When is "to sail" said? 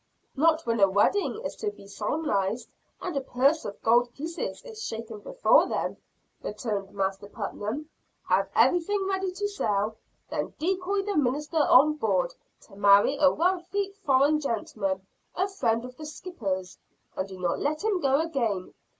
9.33-9.95